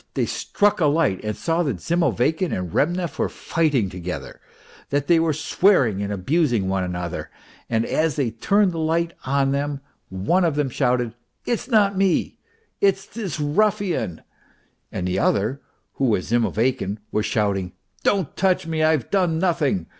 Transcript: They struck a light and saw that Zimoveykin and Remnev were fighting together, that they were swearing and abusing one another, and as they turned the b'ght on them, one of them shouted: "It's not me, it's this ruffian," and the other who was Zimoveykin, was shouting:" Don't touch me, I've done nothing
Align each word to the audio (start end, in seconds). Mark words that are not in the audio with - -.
They 0.15 0.25
struck 0.25 0.79
a 0.81 0.87
light 0.87 1.23
and 1.23 1.37
saw 1.37 1.61
that 1.61 1.77
Zimoveykin 1.79 2.51
and 2.51 2.73
Remnev 2.73 3.19
were 3.19 3.29
fighting 3.29 3.87
together, 3.87 4.41
that 4.89 5.05
they 5.05 5.19
were 5.19 5.31
swearing 5.31 6.01
and 6.01 6.11
abusing 6.11 6.67
one 6.67 6.83
another, 6.83 7.29
and 7.69 7.85
as 7.85 8.15
they 8.15 8.31
turned 8.31 8.71
the 8.71 8.79
b'ght 8.79 9.11
on 9.25 9.51
them, 9.51 9.79
one 10.09 10.43
of 10.43 10.55
them 10.55 10.71
shouted: 10.71 11.13
"It's 11.45 11.67
not 11.67 11.99
me, 11.99 12.39
it's 12.79 13.05
this 13.05 13.39
ruffian," 13.39 14.23
and 14.91 15.07
the 15.07 15.19
other 15.19 15.61
who 15.93 16.05
was 16.05 16.31
Zimoveykin, 16.31 16.97
was 17.11 17.27
shouting:" 17.27 17.73
Don't 18.03 18.35
touch 18.35 18.65
me, 18.65 18.81
I've 18.81 19.11
done 19.11 19.37
nothing 19.37 19.85